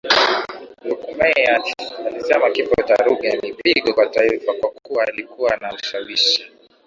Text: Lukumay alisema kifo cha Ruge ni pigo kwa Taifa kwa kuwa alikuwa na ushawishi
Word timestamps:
Lukumay 0.85 1.33
alisema 2.07 2.49
kifo 2.51 2.75
cha 2.87 2.95
Ruge 2.95 3.39
ni 3.43 3.53
pigo 3.53 3.93
kwa 3.93 4.05
Taifa 4.09 4.53
kwa 4.53 4.69
kuwa 4.71 5.03
alikuwa 5.07 5.57
na 5.57 5.73
ushawishi 5.73 6.51